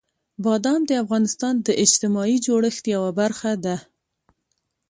[0.43, 3.77] بادام د افغانستان د اجتماعي جوړښت یوه برخه ده.